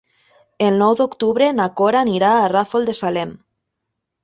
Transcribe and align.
El 0.67 0.79
nou 0.83 0.95
d'octubre 1.01 1.51
na 1.59 1.67
Cora 1.83 2.03
anirà 2.07 2.33
al 2.39 2.51
Ràfol 2.55 2.91
de 2.91 2.99
Salem. 3.03 3.39